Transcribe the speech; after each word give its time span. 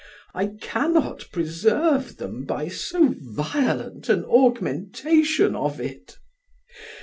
I 0.33 0.47
cannot 0.59 1.27
preserve 1.31 2.17
them 2.17 2.43
by 2.45 2.69
so 2.69 3.13
violent 3.19 4.09
an 4.09 4.25
augmentation 4.25 5.55
of 5.55 5.79
it. 5.79 6.17